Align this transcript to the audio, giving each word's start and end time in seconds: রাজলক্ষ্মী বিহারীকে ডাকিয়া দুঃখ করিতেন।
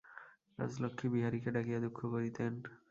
রাজলক্ষ্মী 0.59 1.07
বিহারীকে 1.13 1.49
ডাকিয়া 1.55 1.79
দুঃখ 1.83 1.99
করিতেন। 2.13 2.53